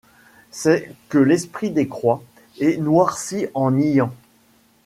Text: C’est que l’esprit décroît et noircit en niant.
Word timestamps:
C’est 0.49 0.95
que 1.09 1.19
l’esprit 1.19 1.69
décroît 1.69 2.23
et 2.57 2.77
noircit 2.77 3.45
en 3.53 3.69
niant. 3.69 4.11